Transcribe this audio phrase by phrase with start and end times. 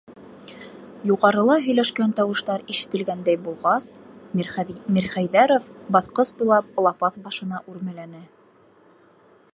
[1.09, 3.91] Юғарыла һөйләшкән тауыштар ишетелгәндәй булғас,
[4.95, 8.27] Мирхәйҙәров баҫҡыс буйлап лапаҫ башына үрмәләне.